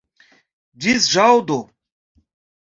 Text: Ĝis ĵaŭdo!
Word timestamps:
Ĝis 0.85 1.09
ĵaŭdo! 1.17 1.59